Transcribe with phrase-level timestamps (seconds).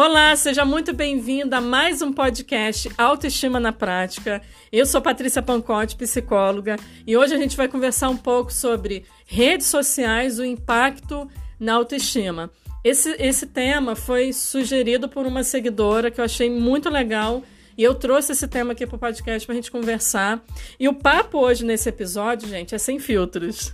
[0.00, 4.40] Olá, seja muito bem-vinda a mais um podcast Autoestima na Prática.
[4.70, 9.66] Eu sou Patrícia Pancotti, psicóloga, e hoje a gente vai conversar um pouco sobre redes
[9.66, 11.28] sociais, o impacto
[11.58, 12.48] na autoestima.
[12.84, 17.42] Esse, esse tema foi sugerido por uma seguidora que eu achei muito legal
[17.76, 20.40] e eu trouxe esse tema aqui para o podcast para a gente conversar.
[20.78, 23.72] E o papo hoje nesse episódio, gente, é sem filtros.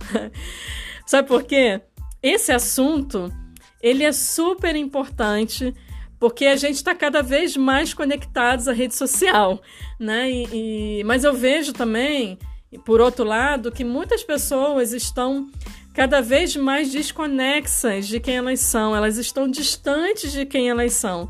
[1.05, 1.81] Sabe por quê?
[2.23, 3.31] Esse assunto
[3.79, 5.71] ele é super importante
[6.19, 9.61] porque a gente está cada vez mais conectados à rede social,
[9.99, 10.29] né?
[10.31, 12.37] E, e, mas eu vejo também,
[12.85, 15.49] por outro lado, que muitas pessoas estão
[15.93, 21.29] cada vez mais desconexas de quem elas são, elas estão distantes de quem elas são.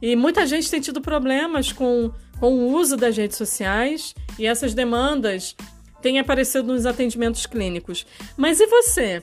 [0.00, 4.74] E muita gente tem tido problemas com, com o uso das redes sociais e essas
[4.74, 5.56] demandas
[6.00, 8.06] têm aparecido nos atendimentos clínicos.
[8.36, 9.22] Mas e você?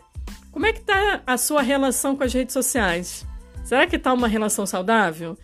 [0.51, 3.25] Como é que está a sua relação com as redes sociais?
[3.63, 5.37] Será que está uma relação saudável?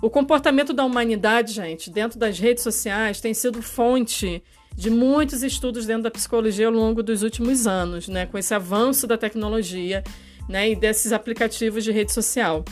[0.00, 4.42] O comportamento da humanidade, gente, dentro das redes sociais tem sido fonte
[4.76, 9.06] de muitos estudos dentro da psicologia ao longo dos últimos anos, né, com esse avanço
[9.06, 10.02] da tecnologia,
[10.48, 12.64] né, e desses aplicativos de rede social.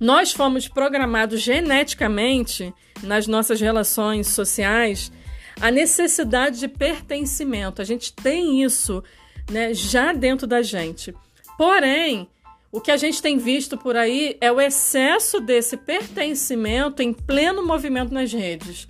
[0.00, 5.12] Nós fomos programados geneticamente nas nossas relações sociais
[5.60, 7.80] a necessidade de pertencimento.
[7.80, 9.02] A gente tem isso,
[9.50, 11.14] né, já dentro da gente.
[11.56, 12.28] Porém,
[12.72, 17.64] o que a gente tem visto por aí é o excesso desse pertencimento em pleno
[17.64, 18.88] movimento nas redes.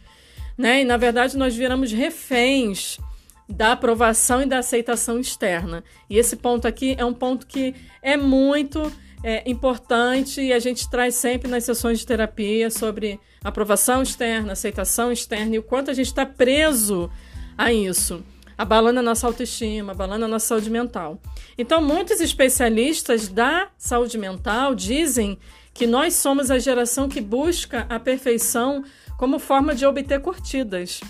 [0.56, 0.82] Né?
[0.82, 2.98] E, na verdade, nós viramos reféns
[3.48, 5.82] da aprovação e da aceitação externa.
[6.08, 8.90] E esse ponto aqui é um ponto que é muito
[9.24, 15.10] é, importante e a gente traz sempre nas sessões de terapia sobre aprovação externa, aceitação
[15.10, 17.10] externa e o quanto a gente está preso
[17.58, 18.24] a isso
[18.56, 21.20] abalando a nossa autoestima, abalando a nossa saúde mental.
[21.56, 25.38] Então, muitos especialistas da saúde mental dizem
[25.74, 28.84] que nós somos a geração que busca a perfeição
[29.16, 31.00] como forma de obter curtidas.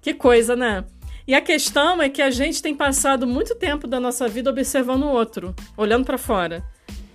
[0.00, 0.84] Que coisa, né?
[1.26, 5.02] E a questão é que a gente tem passado muito tempo da nossa vida observando
[5.02, 6.64] o outro, olhando para fora.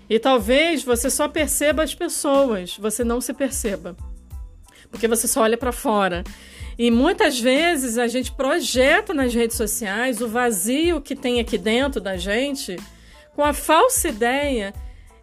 [0.09, 3.95] E talvez você só perceba as pessoas, você não se perceba.
[4.89, 6.25] Porque você só olha para fora.
[6.81, 12.01] E muitas vezes a gente projeta nas redes sociais o vazio que tem aqui dentro
[12.01, 12.75] da gente
[13.35, 14.73] com a falsa ideia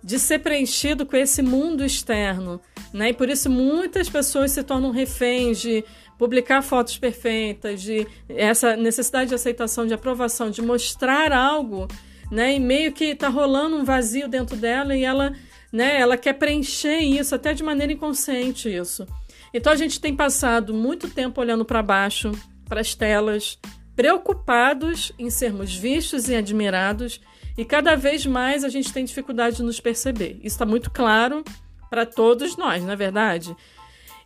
[0.01, 2.61] de ser preenchido com esse mundo externo.
[2.95, 3.09] Né?
[3.09, 5.85] E por isso muitas pessoas se tornam reféns de
[6.17, 11.89] publicar fotos perfeitas, de essa necessidade de aceitação, de aprovação, de mostrar algo,
[12.31, 12.55] né?
[12.55, 15.33] E meio que está rolando um vazio dentro dela e ela,
[15.73, 16.01] né?
[16.01, 19.05] Ela quer preencher isso até de maneira inconsciente isso.
[19.53, 22.33] Então a gente tem passado muito tempo olhando para baixo,
[22.69, 23.59] para as telas,
[23.97, 27.21] preocupados em sermos vistos e admirados,
[27.57, 30.37] e cada vez mais a gente tem dificuldade de nos perceber.
[30.37, 31.43] Isso está muito claro
[31.91, 33.57] para todos nós, não é verdade?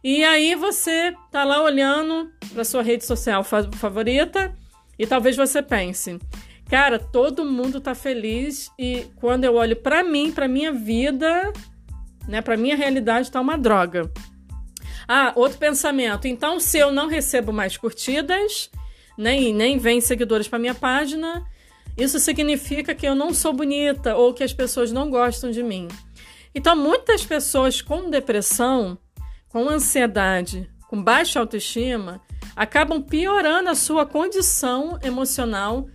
[0.05, 4.53] E aí você tá lá olhando para sua rede social favorita
[4.99, 6.19] e talvez você pense:
[6.69, 11.53] "Cara, todo mundo tá feliz e quando eu olho para mim, para minha vida,
[12.29, 14.11] né, para minha realidade tá uma droga".
[15.15, 16.27] Ah, outro pensamento.
[16.27, 18.71] Então, se eu não recebo mais curtidas,
[19.15, 21.45] nem, nem vem seguidores para minha página,
[21.99, 25.87] isso significa que eu não sou bonita ou que as pessoas não gostam de mim.
[26.55, 28.97] Então, muitas pessoas com depressão,
[29.51, 32.23] com ansiedade, com baixa autoestima,
[32.57, 35.89] acabam piorando a sua condição emocional,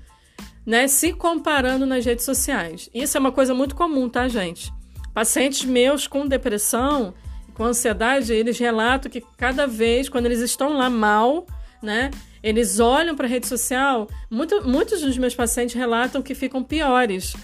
[0.63, 2.88] né, se comparando nas redes sociais.
[2.94, 4.72] Isso é uma coisa muito comum, tá, gente?
[5.11, 7.16] Pacientes meus com depressão,
[7.57, 11.47] com ansiedade, eles relatam que cada vez, quando eles estão lá mal,
[11.81, 12.12] né,
[12.44, 17.35] eles olham para a rede social, muito, muitos dos meus pacientes relatam que ficam piores,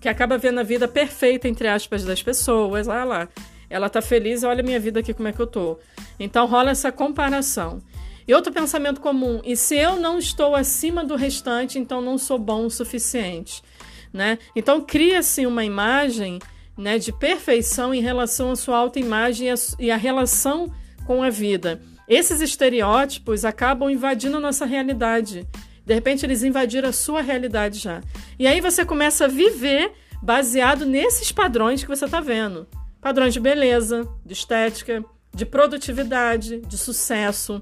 [0.00, 2.88] que acaba vendo a vida perfeita, entre aspas, das pessoas.
[2.88, 3.28] Ah lá,
[3.68, 5.78] ela tá feliz, olha a minha vida aqui como é que eu tô.
[6.18, 7.82] Então rola essa comparação.
[8.26, 12.38] E outro pensamento comum, e se eu não estou acima do restante, então não sou
[12.38, 13.62] bom o suficiente,
[14.12, 14.38] né?
[14.56, 16.38] Então cria-se uma imagem
[16.78, 19.48] né, de perfeição em relação à sua autoimagem
[19.80, 20.72] e a relação
[21.04, 21.82] com a vida.
[22.08, 25.46] Esses estereótipos acabam invadindo a nossa realidade.
[25.84, 28.00] De repente, eles invadiram a sua realidade já.
[28.38, 29.92] E aí você começa a viver
[30.22, 32.66] baseado nesses padrões que você está vendo:
[33.00, 35.04] padrões de beleza, de estética,
[35.34, 37.60] de produtividade, de sucesso.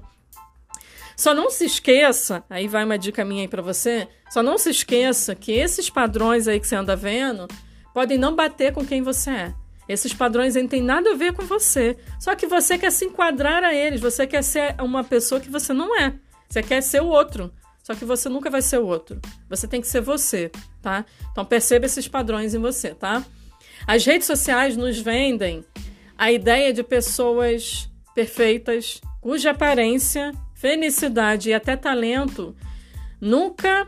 [1.15, 4.69] Só não se esqueça, aí vai uma dica minha aí para você, só não se
[4.69, 7.47] esqueça que esses padrões aí que você anda vendo
[7.97, 9.53] podem não bater com quem você é.
[9.89, 11.97] Esses padrões não têm nada a ver com você.
[12.19, 15.73] Só que você quer se enquadrar a eles, você quer ser uma pessoa que você
[15.73, 16.13] não é.
[16.47, 17.51] Você quer ser o outro.
[17.81, 19.19] Só que você nunca vai ser o outro.
[19.49, 21.05] Você tem que ser você, tá?
[21.31, 23.25] Então perceba esses padrões em você, tá?
[23.87, 25.65] As redes sociais nos vendem
[26.15, 32.55] a ideia de pessoas perfeitas, cuja aparência, felicidade e até talento
[33.19, 33.87] nunca,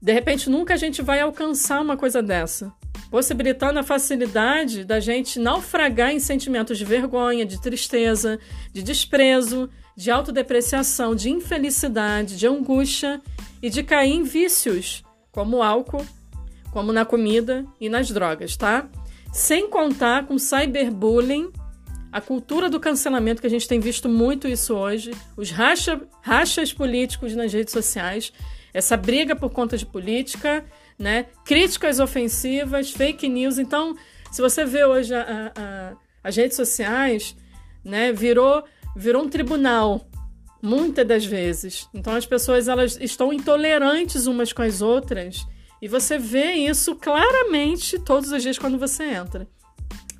[0.00, 2.72] de repente, nunca a gente vai alcançar uma coisa dessa,
[3.10, 8.38] possibilitando a facilidade da gente naufragar em sentimentos de vergonha, de tristeza,
[8.72, 13.20] de desprezo, de autodepreciação, de infelicidade, de angústia
[13.62, 16.04] e de cair em vícios, como o álcool,
[16.70, 18.88] como na comida e nas drogas, tá?
[19.32, 21.52] Sem contar com cyberbullying,
[22.10, 26.72] a cultura do cancelamento, que a gente tem visto muito isso hoje, os racha, rachas
[26.72, 28.32] políticos nas redes sociais,
[28.74, 30.64] essa briga por conta de política,
[30.98, 31.26] né?
[31.44, 33.58] críticas ofensivas, fake news.
[33.58, 33.96] Então,
[34.30, 37.36] se você vê hoje a, a, as redes sociais,
[37.84, 38.64] né, virou,
[38.96, 40.08] virou um tribunal
[40.62, 41.88] muitas das vezes.
[41.92, 45.44] Então as pessoas elas estão intolerantes umas com as outras
[45.82, 49.48] e você vê isso claramente todos os dias quando você entra.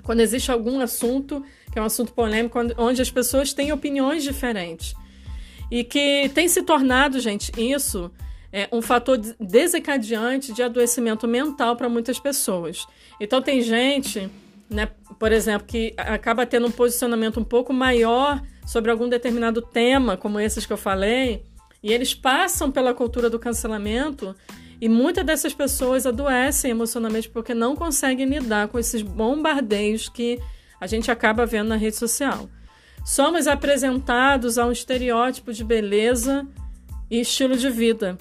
[0.02, 4.94] Quando existe algum assunto que é um assunto polêmico onde as pessoas têm opiniões diferentes
[5.70, 8.10] e que tem se tornado, gente, isso
[8.52, 12.87] é um fator desencadeante de adoecimento mental para muitas pessoas.
[13.19, 14.28] Então tem gente,
[14.69, 20.16] né, por exemplo, que acaba tendo um posicionamento um pouco maior sobre algum determinado tema,
[20.16, 21.44] como esses que eu falei,
[21.82, 24.37] e eles passam pela cultura do cancelamento
[24.81, 30.38] e muitas dessas pessoas adoecem emocionalmente porque não conseguem lidar com esses bombardeios que
[30.78, 32.48] a gente acaba vendo na rede social.
[33.05, 36.46] Somos apresentados a um estereótipo de beleza
[37.10, 38.19] e estilo de vida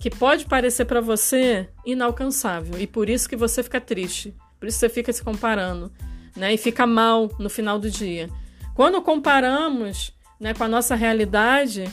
[0.00, 4.78] que pode parecer para você inalcançável e por isso que você fica triste, por isso
[4.78, 5.92] você fica se comparando,
[6.34, 6.54] né?
[6.54, 8.30] E fica mal no final do dia.
[8.74, 11.84] Quando comparamos né, com a nossa realidade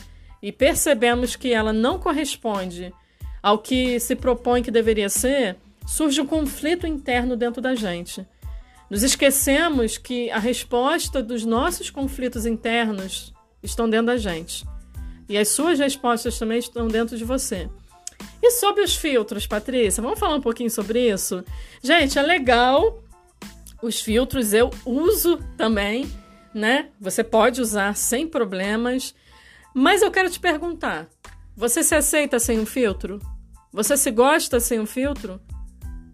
[0.42, 2.94] e percebemos que ela não corresponde
[3.42, 5.56] ao que se propõe que deveria ser,
[5.86, 8.26] surge um conflito interno dentro da gente.
[8.88, 14.64] Nos esquecemos que a resposta dos nossos conflitos internos estão dentro da gente.
[15.28, 17.68] E as suas respostas também estão dentro de você.
[18.42, 21.44] E sobre os filtros, Patrícia, vamos falar um pouquinho sobre isso?
[21.82, 23.02] Gente, é legal.
[23.82, 26.10] Os filtros eu uso também
[26.54, 26.88] né?
[27.00, 29.14] Você pode usar sem problemas.
[29.74, 31.08] Mas eu quero te perguntar:
[31.56, 33.20] você se aceita sem um filtro?
[33.72, 35.40] Você se gosta sem um filtro?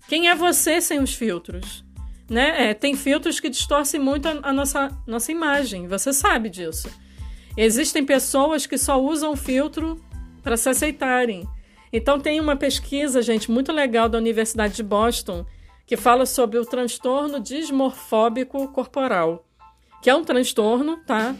[0.09, 1.85] Quem é você sem os filtros?
[2.29, 2.71] Né?
[2.71, 6.89] É, tem filtros que distorcem muito a, a nossa, nossa imagem, você sabe disso.
[7.57, 10.03] Existem pessoas que só usam filtro
[10.43, 11.47] para se aceitarem.
[11.97, 15.47] Então tem uma pesquisa, gente, muito legal da Universidade de Boston,
[15.87, 19.47] que fala sobre o transtorno dismorfóbico corporal
[20.05, 21.35] que é um transtorno, tá?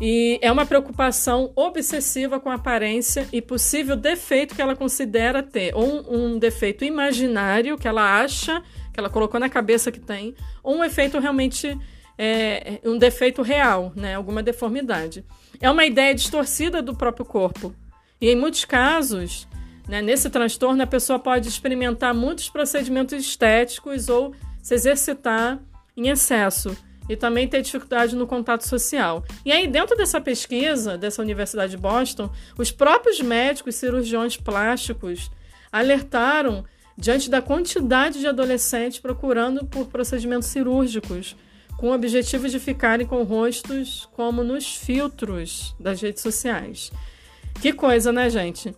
[0.00, 5.74] E é uma preocupação obsessiva com a aparência e possível defeito que ela considera ter,
[5.74, 8.62] ou um, um defeito imaginário que ela acha,
[8.92, 11.76] que ela colocou na cabeça que tem, ou um efeito realmente,
[12.16, 14.14] é, um defeito real, né?
[14.14, 15.24] Alguma deformidade.
[15.60, 17.74] É uma ideia distorcida do próprio corpo.
[18.20, 19.48] E em muitos casos,
[19.88, 25.60] né, nesse transtorno, a pessoa pode experimentar muitos procedimentos estéticos ou se exercitar
[25.96, 26.76] em excesso
[27.08, 29.22] e também ter dificuldade no contato social.
[29.44, 35.30] E aí, dentro dessa pesquisa dessa Universidade de Boston, os próprios médicos cirurgiões plásticos
[35.70, 36.64] alertaram
[36.96, 41.36] diante da quantidade de adolescentes procurando por procedimentos cirúrgicos,
[41.76, 46.92] com o objetivo de ficarem com rostos como nos filtros das redes sociais.
[47.60, 48.74] Que coisa, né, gente?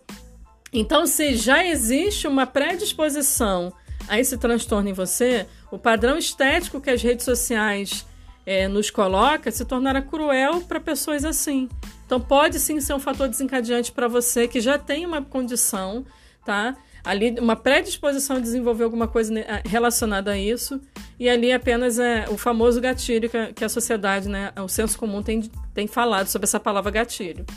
[0.79, 3.73] Então, se já existe uma predisposição
[4.07, 8.05] a esse transtorno em você, o padrão estético que as redes sociais
[8.45, 11.67] é, nos coloca se tornará cruel para pessoas assim.
[12.05, 16.05] Então pode sim ser um fator desencadeante para você que já tem uma condição,
[16.45, 16.77] tá?
[17.03, 19.33] Ali uma predisposição a desenvolver alguma coisa
[19.65, 20.79] relacionada a isso
[21.19, 24.95] e ali apenas é o famoso gatilho que a, que a sociedade, né, o senso
[24.95, 25.41] comum tem,
[25.73, 27.47] tem falado sobre essa palavra gatilho.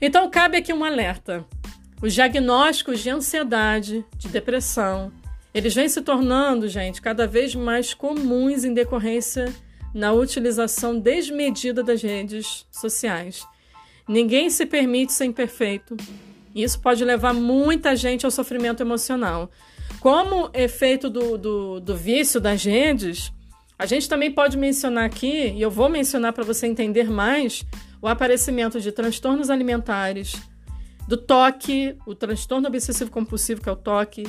[0.00, 1.44] Então cabe aqui um alerta.
[2.02, 5.12] Os diagnósticos de ansiedade, de depressão,
[5.54, 9.54] eles vêm se tornando, gente, cada vez mais comuns em decorrência
[9.94, 13.46] na utilização desmedida das redes sociais.
[14.08, 15.96] Ninguém se permite ser imperfeito.
[16.52, 19.48] Isso pode levar muita gente ao sofrimento emocional.
[20.00, 23.32] Como efeito do, do, do vício das redes,
[23.78, 27.64] a gente também pode mencionar aqui, e eu vou mencionar para você entender mais,
[28.00, 30.34] o aparecimento de transtornos alimentares,
[31.06, 34.24] do toque, o transtorno obsessivo compulsivo, que é o toque,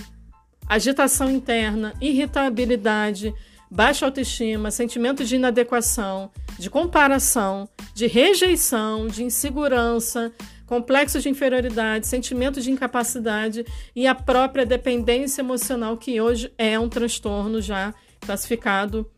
[0.68, 3.34] agitação interna, irritabilidade,
[3.70, 10.32] baixa autoestima, sentimento de inadequação, de comparação, de rejeição, de insegurança,
[10.66, 13.66] complexo de inferioridade, sentimento de incapacidade
[13.96, 19.10] e a própria dependência emocional, que hoje é um transtorno já classificado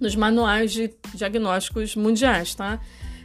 [0.00, 2.80] nos manuais de diagnósticos mundiais, tá?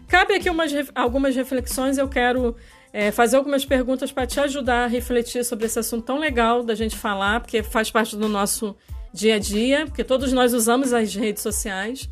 [0.07, 2.55] Cabe aqui umas, algumas reflexões, eu quero
[2.91, 6.75] é, fazer algumas perguntas para te ajudar a refletir sobre esse assunto tão legal da
[6.75, 8.75] gente falar, porque faz parte do nosso
[9.13, 12.09] dia a dia, porque todos nós usamos as redes sociais.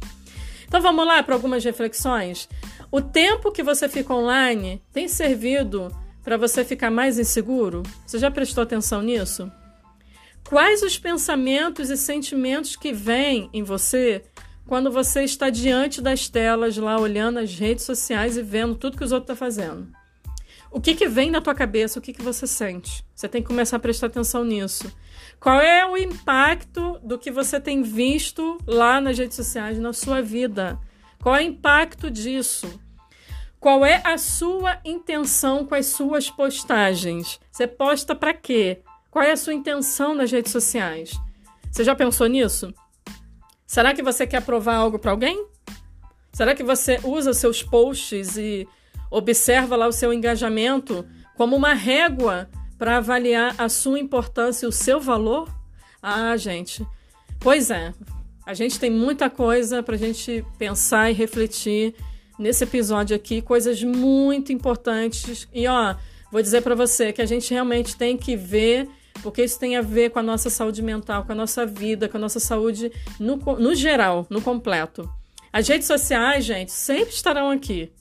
[0.68, 2.48] Então vamos lá para algumas reflexões.
[2.92, 5.92] O tempo que você fica online tem servido
[6.24, 7.84] para você ficar mais inseguro?
[8.06, 9.52] Você já prestou atenção nisso?
[10.48, 14.24] Quais os pensamentos e sentimentos que vêm em você
[14.66, 19.04] quando você está diante das telas lá olhando as redes sociais e vendo tudo que
[19.04, 19.97] os outros estão tá fazendo?
[20.72, 22.00] O que, que vem na tua cabeça?
[22.00, 23.06] O que, que você sente?
[23.16, 24.92] Você tem que começar a prestar atenção nisso.
[25.40, 30.22] Qual é o impacto do que você tem visto lá nas redes sociais na sua
[30.22, 30.80] vida?
[31.22, 32.80] Qual é o impacto disso?
[33.60, 37.40] Qual é a sua intenção com as suas postagens?
[37.52, 38.82] Você posta para quê?
[39.10, 41.20] Qual é a sua intenção nas redes sociais?
[41.72, 42.74] Você já pensou nisso?
[43.66, 45.46] Será que você quer provar algo para alguém?
[46.32, 48.68] Será que você usa seus posts e
[49.10, 54.72] observa lá o seu engajamento como uma régua para avaliar a sua importância e o
[54.72, 55.50] seu valor?
[56.02, 56.86] Ah, gente,
[57.40, 57.94] pois é.
[58.46, 61.94] A gente tem muita coisa para a gente pensar e refletir
[62.40, 65.48] nesse episódio aqui, coisas muito importantes.
[65.54, 65.96] E ó,
[66.32, 68.88] vou dizer para você que a gente realmente tem que ver,
[69.22, 72.18] porque isso tem a ver com a nossa saúde mental, com a nossa vida, com
[72.18, 75.10] a nossa saúde no, no geral, no completo.
[75.52, 77.92] As redes sociais, gente, sempre estarão aqui.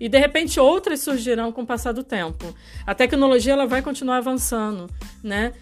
[0.00, 2.54] E de repente outras surgirão com o passar do tempo.
[2.86, 4.88] A tecnologia ela vai continuar avançando,
[5.22, 5.52] né?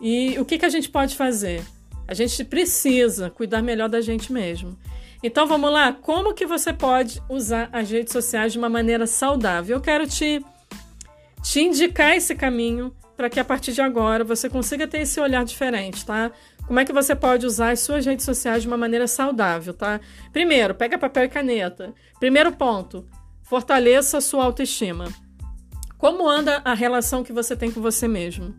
[0.00, 1.62] E o que, que a gente pode fazer?
[2.06, 4.76] A gente precisa cuidar melhor da gente mesmo.
[5.22, 9.76] Então vamos lá, como que você pode usar as redes sociais de uma maneira saudável?
[9.76, 10.44] Eu quero te,
[11.42, 15.44] te indicar esse caminho para que a partir de agora você consiga ter esse olhar
[15.44, 16.30] diferente, tá?
[16.66, 20.00] Como é que você pode usar as suas redes sociais de uma maneira saudável, tá?
[20.32, 21.94] Primeiro, pega papel e caneta.
[22.18, 23.06] Primeiro ponto,
[23.44, 25.06] Fortaleça a sua autoestima.
[25.98, 28.54] Como anda a relação que você tem com você mesmo?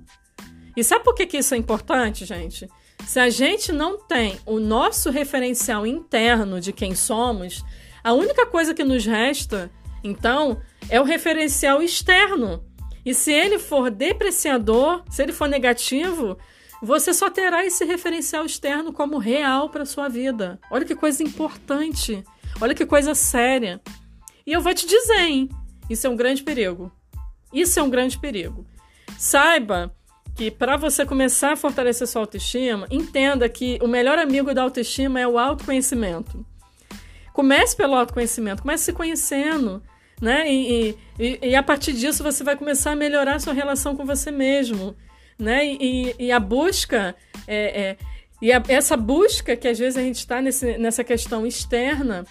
[0.76, 2.68] E sabe por que, que isso é importante, gente?
[3.06, 7.64] Se a gente não tem o nosso referencial interno de quem somos,
[8.04, 9.72] a única coisa que nos resta,
[10.04, 12.64] então, é o referencial externo.
[13.04, 16.38] E se ele for depreciador, se ele for negativo,
[16.82, 20.60] você só terá esse referencial externo como real para sua vida.
[20.70, 22.24] Olha que coisa importante.
[22.62, 23.82] Olha que coisa séria.
[24.46, 25.50] E eu vou te dizer, hein?
[25.90, 26.92] Isso é um grande perigo.
[27.52, 28.66] Isso é um grande perigo.
[29.18, 29.96] Saiba
[30.36, 35.20] que para você começar a fortalecer sua autoestima, entenda que o melhor amigo da autoestima
[35.20, 36.46] é o autoconhecimento.
[37.34, 39.82] Comece pelo autoconhecimento, comece se conhecendo,
[40.22, 40.52] né?
[40.52, 44.06] E, e, e, a partir disso você vai começar a melhorar a sua relação com
[44.06, 44.96] você mesmo,
[45.40, 45.66] né?
[45.66, 47.16] E, e a busca
[47.48, 47.98] é, é
[48.42, 52.26] e a, essa busca que às vezes a gente está nessa questão externa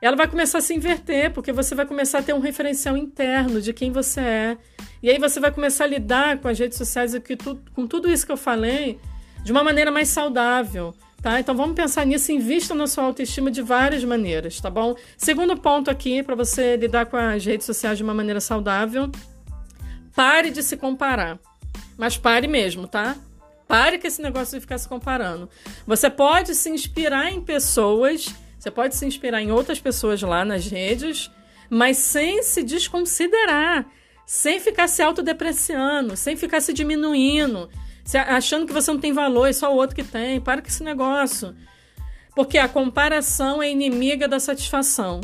[0.00, 3.60] ela vai começar a se inverter, porque você vai começar a ter um referencial interno
[3.60, 4.58] de quem você é.
[5.02, 7.20] E aí você vai começar a lidar com as redes sociais e
[7.74, 8.98] com tudo isso que eu falei
[9.42, 10.94] de uma maneira mais saudável.
[11.22, 11.40] Tá?
[11.40, 14.94] Então vamos pensar nisso, invista na sua autoestima de várias maneiras, tá bom?
[15.16, 19.10] Segundo ponto aqui para você lidar com as redes sociais de uma maneira saudável,
[20.14, 21.38] pare de se comparar.
[21.96, 23.16] Mas pare mesmo, tá?
[23.66, 25.48] Pare com esse negócio de ficar se comparando.
[25.86, 28.32] Você pode se inspirar em pessoas
[28.66, 31.30] você pode se inspirar em outras pessoas lá nas redes,
[31.70, 33.86] mas sem se desconsiderar,
[34.26, 37.70] sem ficar se autodepreciando, sem ficar se diminuindo,
[38.26, 40.40] achando que você não tem valor e só o outro que tem.
[40.40, 41.54] Para com esse negócio.
[42.34, 45.20] Porque a comparação é inimiga da satisfação.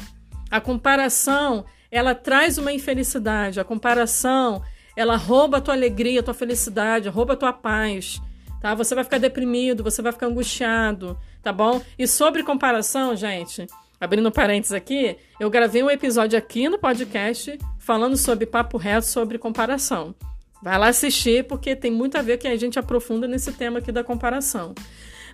[0.49, 3.58] A comparação, ela traz uma infelicidade.
[3.58, 4.62] A comparação,
[4.96, 8.20] ela rouba a tua alegria, a tua felicidade, rouba a tua paz.
[8.62, 8.75] Tá?
[8.76, 11.83] Você vai ficar deprimido, você vai ficar angustiado tá bom?
[11.99, 13.66] E sobre comparação, gente,
[14.00, 19.37] abrindo parênteses aqui, eu gravei um episódio aqui no podcast falando sobre papo reto sobre
[19.38, 20.14] comparação.
[20.62, 23.90] Vai lá assistir porque tem muito a ver que a gente aprofunda nesse tema aqui
[23.90, 24.73] da comparação.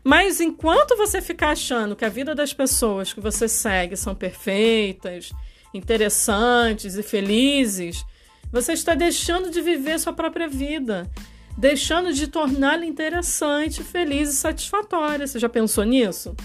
[0.03, 5.31] Mas enquanto você ficar achando que a vida das pessoas que você segue são perfeitas,
[5.75, 8.07] interessantes e felizes,
[8.51, 11.11] você está deixando de viver sua própria vida
[11.59, 15.27] deixando de torná-la interessante, feliz e satisfatória.
[15.27, 16.37] Você já pensou nisso?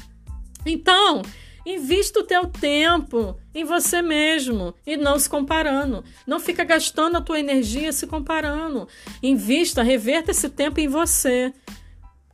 [0.66, 1.22] Então,
[1.64, 6.04] invista o teu tempo em você mesmo e não se comparando.
[6.26, 8.88] Não fica gastando a tua energia se comparando.
[9.22, 11.54] Invista, reverta esse tempo em você.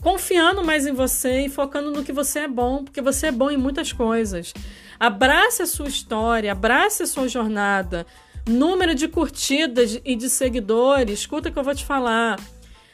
[0.01, 3.51] Confiando mais em você e focando no que você é bom, porque você é bom
[3.51, 4.53] em muitas coisas.
[4.97, 8.07] Abrace a sua história, abrace a sua jornada.
[8.47, 12.39] Número de curtidas e de seguidores, escuta o que eu vou te falar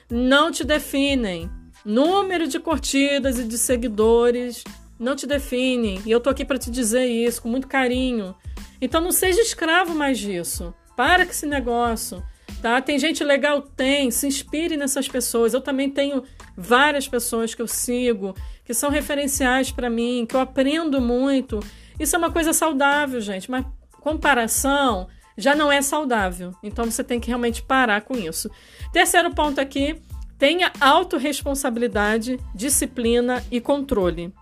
[0.09, 1.49] não te definem.
[1.83, 4.63] Número de curtidas e de seguidores
[4.99, 6.01] não te define.
[6.05, 8.35] E eu tô aqui para te dizer isso com muito carinho.
[8.81, 10.73] Então não seja escravo mais disso.
[10.95, 12.23] Para com esse negócio.
[12.61, 12.81] Tá?
[12.81, 13.61] Tem gente legal?
[13.61, 14.09] Tem.
[14.09, 15.53] Se inspire nessas pessoas.
[15.53, 16.23] Eu também tenho
[16.57, 21.59] várias pessoas que eu sigo, que são referenciais para mim, que eu aprendo muito.
[21.99, 23.65] Isso é uma coisa saudável, gente, mas
[24.01, 26.53] comparação já não é saudável.
[26.63, 28.49] Então você tem que realmente parar com isso.
[28.91, 30.01] Terceiro ponto aqui:
[30.37, 34.33] tenha autorresponsabilidade, disciplina e controle.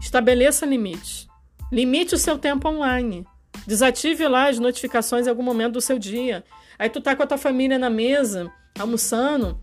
[0.00, 1.28] Estabeleça limites.
[1.70, 3.26] Limite o seu tempo online.
[3.66, 6.44] Desative lá as notificações em algum momento do seu dia.
[6.78, 9.60] Aí tu tá com a tua família na mesa, almoçando,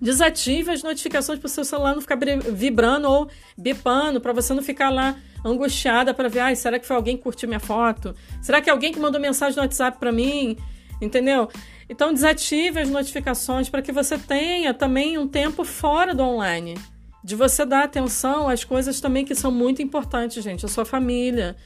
[0.00, 2.18] desative as notificações para o seu celular não ficar
[2.52, 5.16] vibrando ou bipando, para você não ficar lá
[5.46, 8.14] angustiada para ver, ai, será que foi alguém que curtiu minha foto?
[8.42, 10.56] Será que é alguém que mandou mensagem no WhatsApp para mim?
[11.00, 11.48] Entendeu?
[11.88, 16.74] Então desative as notificações para que você tenha também um tempo fora do online.
[17.22, 21.56] De você dar atenção às coisas também que são muito importantes, gente, a sua família,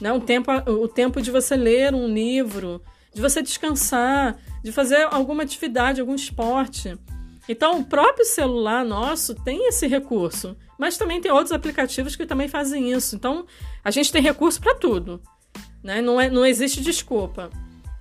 [0.00, 0.12] né?
[0.12, 2.80] Um tempo, o tempo de você ler um livro,
[3.12, 6.96] de você descansar, de fazer alguma atividade, algum esporte.
[7.48, 12.46] Então, o próprio celular nosso tem esse recurso, mas também tem outros aplicativos que também
[12.46, 13.16] fazem isso.
[13.16, 13.46] Então,
[13.82, 15.20] a gente tem recurso para tudo,
[15.82, 16.02] né?
[16.02, 17.48] Não, é, não existe desculpa.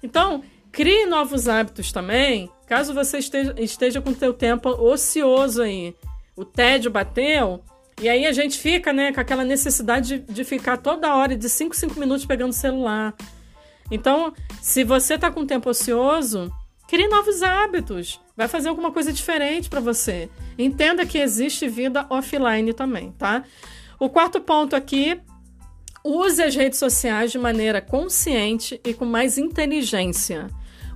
[0.04, 5.96] Então, crie novos hábitos também, caso você esteja, esteja com o seu tempo ocioso aí.
[6.36, 7.64] O tédio bateu,
[8.00, 11.50] e aí a gente fica, né, com aquela necessidade de, de ficar toda hora, de
[11.50, 13.16] 5, 5 minutos pegando o celular.
[13.90, 16.52] Então, se você está com tempo ocioso,
[16.88, 18.20] crie novos hábitos.
[18.36, 20.30] Vai fazer alguma coisa diferente para você.
[20.58, 23.44] Entenda que existe vida offline também, tá?
[24.00, 25.20] O quarto ponto aqui
[26.10, 30.48] Use as redes sociais de maneira consciente e com mais inteligência.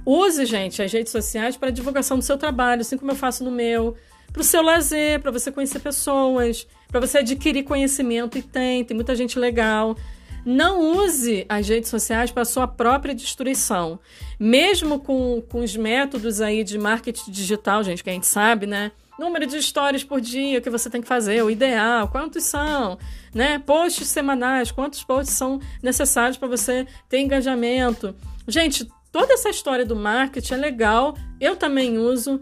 [0.06, 3.52] Use, gente, as redes sociais para divulgação do seu trabalho, assim como eu faço no
[3.52, 3.96] meu,
[4.32, 8.96] para o seu lazer, para você conhecer pessoas, para você adquirir conhecimento e tem, tem
[8.96, 9.98] muita gente legal.
[10.46, 14.00] Não use as redes sociais para sua própria destruição.
[14.40, 18.92] Mesmo com, com os métodos aí de marketing digital, gente, que a gente sabe, né?
[19.20, 22.98] Número de stories por dia que você tem que fazer, o ideal, quantos são,
[23.34, 23.60] né?
[23.60, 28.16] Posts semanais, quantos posts são necessários para você ter engajamento.
[28.48, 32.42] Gente, toda essa história do marketing é legal, eu também uso,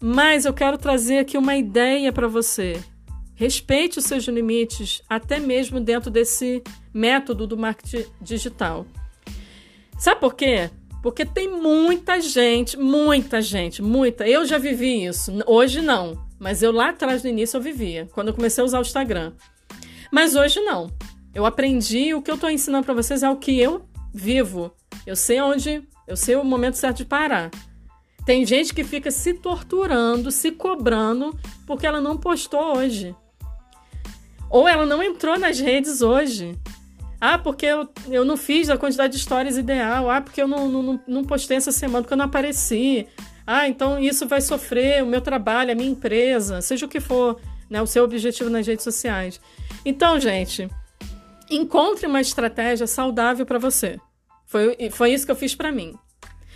[0.00, 2.82] mas eu quero trazer aqui uma ideia para você.
[3.34, 6.62] Respeite os seus limites, até mesmo dentro desse
[6.94, 8.86] método do marketing digital.
[9.98, 10.70] Sabe por quê?
[11.02, 14.26] Porque tem muita gente, muita gente, muita.
[14.26, 15.32] Eu já vivi isso.
[15.46, 18.78] Hoje não, mas eu lá atrás no início eu vivia, quando eu comecei a usar
[18.78, 19.32] o Instagram.
[20.10, 20.90] Mas hoje não.
[21.34, 24.72] Eu aprendi o que eu estou ensinando para vocês é o que eu vivo.
[25.04, 27.50] Eu sei onde, eu sei o momento certo de parar.
[28.24, 33.14] Tem gente que fica se torturando, se cobrando porque ela não postou hoje.
[34.48, 36.56] Ou ela não entrou nas redes hoje.
[37.26, 40.10] Ah, porque eu, eu não fiz a quantidade de histórias ideal.
[40.10, 43.08] Ah, porque eu não, não, não postei essa semana, porque eu não apareci.
[43.46, 47.40] Ah, então isso vai sofrer o meu trabalho, a minha empresa, seja o que for,
[47.70, 49.40] né, o seu objetivo nas redes sociais.
[49.86, 50.68] Então, gente,
[51.50, 53.98] encontre uma estratégia saudável para você.
[54.44, 55.94] Foi, foi isso que eu fiz para mim.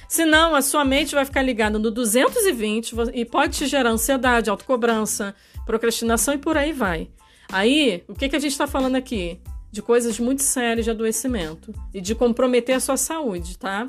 [0.06, 5.34] Senão, a sua mente vai ficar ligada no 220 e pode te gerar ansiedade, autocobrança,
[5.64, 7.08] procrastinação e por aí vai.
[7.50, 9.40] Aí, o que, que a gente está falando aqui?
[9.70, 13.86] De coisas muito sérias de adoecimento e de comprometer a sua saúde, tá?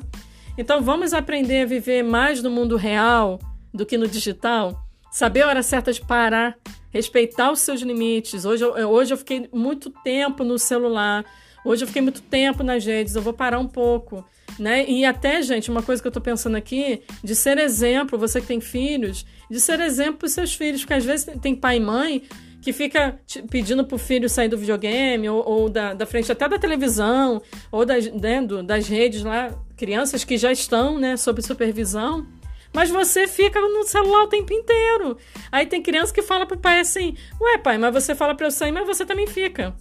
[0.56, 3.38] Então, vamos aprender a viver mais no mundo real
[3.72, 4.86] do que no digital?
[5.10, 6.56] Saber a hora certa de parar,
[6.90, 8.44] respeitar os seus limites.
[8.44, 11.24] Hoje eu, hoje eu fiquei muito tempo no celular,
[11.64, 14.24] hoje eu fiquei muito tempo nas redes, eu vou parar um pouco.
[14.58, 14.84] Né?
[14.86, 18.46] E até, gente, uma coisa que eu estou pensando aqui, de ser exemplo, você que
[18.46, 21.80] tem filhos, de ser exemplo para os seus filhos, porque às vezes tem pai e
[21.80, 22.22] mãe
[22.60, 23.18] que fica
[23.50, 27.40] pedindo pro filho sair do videogame ou, ou da, da, frente até da televisão
[27.72, 32.26] ou das, né, do, das redes lá, crianças que já estão né, sob supervisão.
[32.72, 35.16] Mas você fica no celular o tempo inteiro.
[35.50, 38.50] Aí tem criança que fala pro pai assim: Ué, pai, mas você fala para eu
[38.50, 39.74] sair, mas você também fica.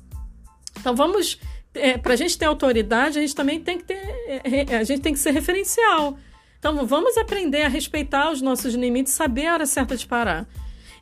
[0.80, 1.40] Então vamos.
[1.76, 4.02] É, para a gente ter autoridade, a gente também tem que ter.
[4.28, 6.18] É, a gente tem que ser referencial.
[6.58, 10.48] Então vamos aprender a respeitar os nossos limites, saber a hora certa de parar.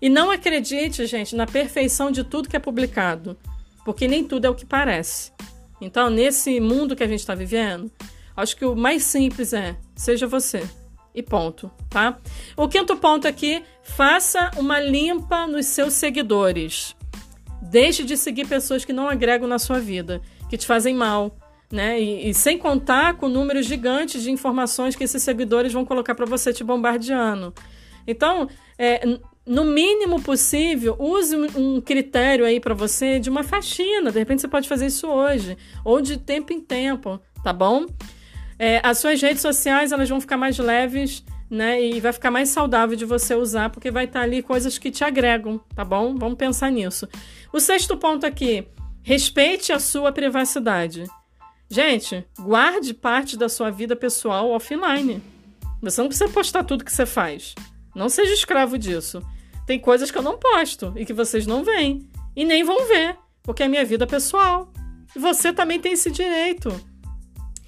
[0.01, 3.37] E não acredite, gente, na perfeição de tudo que é publicado,
[3.83, 5.31] porque nem tudo é o que parece.
[5.79, 7.91] Então, nesse mundo que a gente está vivendo,
[8.35, 10.67] acho que o mais simples é seja você.
[11.13, 12.17] E ponto, tá?
[12.55, 16.95] O quinto ponto aqui, faça uma limpa nos seus seguidores.
[17.59, 21.35] Deixe de seguir pessoas que não agregam na sua vida, que te fazem mal,
[21.71, 21.99] né?
[21.99, 26.25] E, e sem contar com números gigantes de informações que esses seguidores vão colocar para
[26.25, 27.53] você te bombardeando.
[28.05, 29.01] Então, é,
[29.47, 34.11] no mínimo possível, use um critério aí para você de uma faxina.
[34.11, 37.85] De repente você pode fazer isso hoje, ou de tempo em tempo, tá bom?
[38.59, 41.81] É, as suas redes sociais elas vão ficar mais leves, né?
[41.81, 45.03] E vai ficar mais saudável de você usar, porque vai estar ali coisas que te
[45.03, 46.15] agregam, tá bom?
[46.15, 47.07] Vamos pensar nisso.
[47.53, 48.67] O sexto ponto aqui:
[49.01, 51.05] respeite a sua privacidade.
[51.69, 55.21] Gente, guarde parte da sua vida pessoal offline.
[55.81, 57.53] Você não precisa postar tudo que você faz.
[57.95, 59.21] Não seja escravo disso.
[59.67, 62.09] Tem coisas que eu não posto e que vocês não veem.
[62.33, 64.71] E nem vão ver, porque é minha vida pessoal.
[65.13, 66.69] Você também tem esse direito.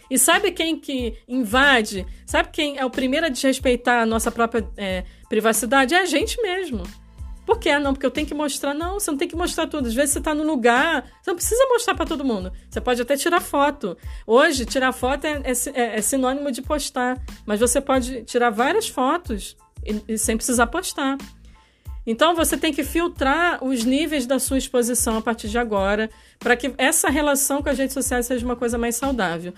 [0.09, 2.05] E sabe quem que invade?
[2.25, 5.93] Sabe quem é o primeiro a desrespeitar a nossa própria é, privacidade?
[5.93, 6.83] É a gente mesmo.
[7.45, 7.77] Por quê?
[7.77, 8.73] Não, porque eu tenho que mostrar.
[8.73, 9.87] Não, você não tem que mostrar tudo.
[9.87, 12.51] Às vezes você está no lugar, você não precisa mostrar para todo mundo.
[12.69, 13.97] Você pode até tirar foto.
[14.25, 15.41] Hoje, tirar foto é,
[15.73, 17.21] é, é sinônimo de postar.
[17.45, 21.17] Mas você pode tirar várias fotos e, e sem precisar postar.
[22.11, 26.55] Então você tem que filtrar os níveis da sua exposição a partir de agora, para
[26.55, 29.53] que essa relação com as redes sociais seja uma coisa mais saudável.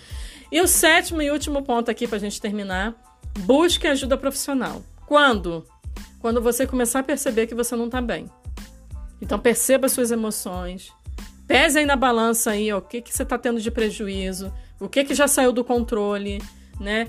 [0.51, 2.93] E o sétimo e último ponto aqui para a gente terminar:
[3.39, 4.83] busque ajuda profissional.
[5.07, 5.65] Quando?
[6.19, 8.29] Quando você começar a perceber que você não está bem.
[9.21, 10.91] Então perceba suas emoções,
[11.47, 14.89] pese aí na balança aí ó, o que, que você está tendo de prejuízo, o
[14.89, 16.43] que, que já saiu do controle,
[16.81, 17.07] né?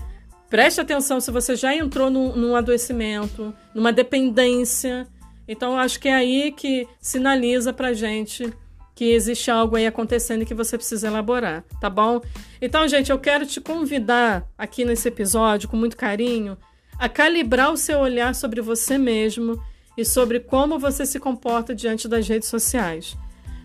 [0.48, 5.08] Preste atenção se você já entrou num, num adoecimento, numa dependência,
[5.46, 8.52] então, acho que é aí que sinaliza pra gente
[8.94, 12.20] que existe algo aí acontecendo e que você precisa elaborar, tá bom?
[12.60, 16.56] Então, gente, eu quero te convidar aqui nesse episódio, com muito carinho,
[16.98, 19.60] a calibrar o seu olhar sobre você mesmo
[19.96, 23.16] e sobre como você se comporta diante das redes sociais.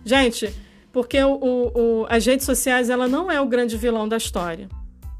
[0.04, 0.52] Gente,
[0.92, 1.38] porque o,
[1.74, 4.68] o, as redes sociais ela não é o grande vilão da história.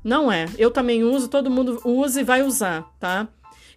[0.02, 0.46] Não é.
[0.56, 3.28] Eu também uso, todo mundo usa e vai usar, tá?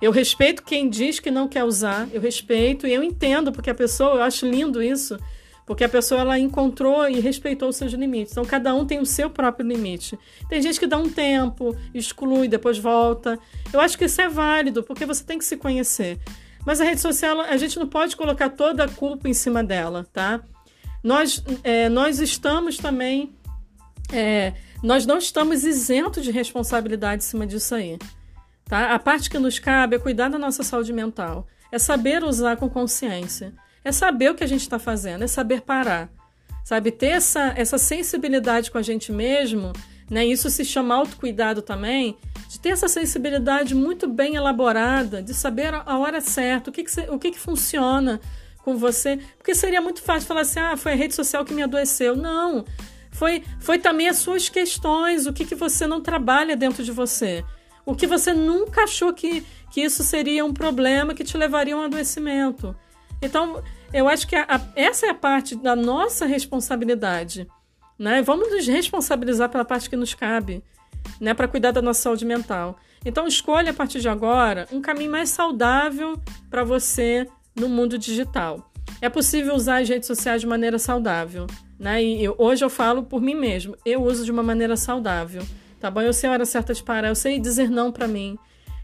[0.01, 3.75] Eu respeito quem diz que não quer usar, eu respeito e eu entendo, porque a
[3.75, 5.19] pessoa, eu acho lindo isso,
[5.65, 8.31] porque a pessoa ela encontrou e respeitou os seus limites.
[8.31, 10.17] Então cada um tem o seu próprio limite.
[10.49, 13.37] Tem gente que dá um tempo, exclui, depois volta.
[13.71, 16.19] Eu acho que isso é válido, porque você tem que se conhecer.
[16.65, 20.07] Mas a rede social, a gente não pode colocar toda a culpa em cima dela,
[20.11, 20.41] tá?
[21.03, 23.35] Nós, é, nós estamos também.
[24.11, 27.97] É, nós não estamos isentos de responsabilidade em cima disso aí.
[28.71, 28.93] Tá?
[28.95, 32.69] A parte que nos cabe é cuidar da nossa saúde mental, é saber usar com
[32.69, 33.53] consciência,
[33.83, 36.09] é saber o que a gente está fazendo, é saber parar,
[36.63, 36.89] sabe?
[36.89, 39.73] Ter essa, essa sensibilidade com a gente mesmo,
[40.09, 40.25] né?
[40.25, 45.97] Isso se chama autocuidado também, de ter essa sensibilidade muito bem elaborada, de saber a
[45.97, 48.21] hora certa, o que, que, o que, que funciona
[48.63, 51.61] com você, porque seria muito fácil falar assim, ah, foi a rede social que me
[51.61, 52.15] adoeceu.
[52.15, 52.63] Não,
[53.11, 57.43] foi, foi também as suas questões, o que, que você não trabalha dentro de você.
[57.85, 61.77] O que você nunca achou que, que isso seria um problema que te levaria a
[61.77, 62.75] um adoecimento.
[63.21, 63.63] Então,
[63.93, 67.47] eu acho que a, a, essa é a parte da nossa responsabilidade.
[67.97, 68.21] Né?
[68.21, 70.63] Vamos nos responsabilizar pela parte que nos cabe,
[71.19, 71.33] né?
[71.33, 72.77] para cuidar da nossa saúde mental.
[73.05, 78.71] Então, escolha a partir de agora um caminho mais saudável para você no mundo digital.
[79.01, 81.47] É possível usar as redes sociais de maneira saudável.
[81.79, 82.03] Né?
[82.03, 85.41] E eu, hoje eu falo por mim mesmo, eu uso de uma maneira saudável
[85.81, 86.01] tá bom?
[86.01, 88.37] Eu sei a hora certa de parar, eu sei dizer não para mim.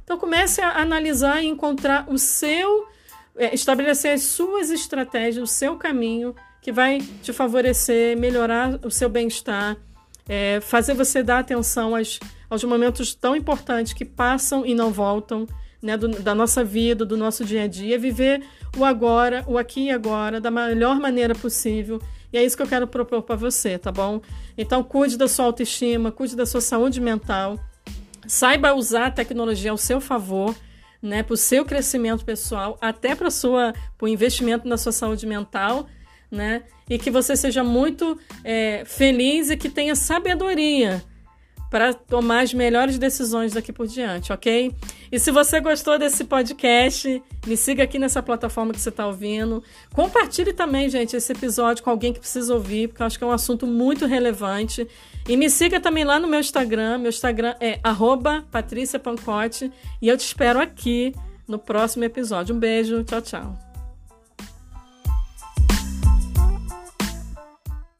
[0.03, 2.87] Então comece a analisar e encontrar o seu,
[3.37, 9.07] é, estabelecer as suas estratégias, o seu caminho que vai te favorecer, melhorar o seu
[9.07, 9.77] bem-estar,
[10.27, 15.47] é, fazer você dar atenção aos, aos momentos tão importantes que passam e não voltam.
[15.79, 18.43] Né, do, da nossa vida, do nosso dia a dia, viver
[18.75, 22.67] o agora, o aqui e agora, da melhor maneira possível e é isso que eu
[22.67, 24.21] quero propor para você, tá bom?
[24.57, 27.57] Então, cuide da sua autoestima, cuide da sua saúde mental,
[28.27, 30.55] saiba usar a tecnologia ao seu favor,
[31.01, 33.29] né, para o seu crescimento pessoal, até para
[34.01, 35.87] o investimento na sua saúde mental,
[36.29, 36.63] né?
[36.89, 41.03] E que você seja muito é, feliz e que tenha sabedoria
[41.69, 44.73] para tomar as melhores decisões daqui por diante, ok?
[45.11, 49.63] E se você gostou desse podcast, me siga aqui nessa plataforma que você está ouvindo.
[49.93, 53.27] Compartilhe também, gente, esse episódio com alguém que precisa ouvir, porque eu acho que é
[53.27, 54.87] um assunto muito relevante.
[55.27, 56.99] E me siga também lá no meu Instagram.
[56.99, 57.79] Meu Instagram é
[58.49, 59.71] patriciapancote.
[60.01, 61.13] E eu te espero aqui
[61.47, 62.55] no próximo episódio.
[62.55, 63.66] Um beijo, tchau, tchau.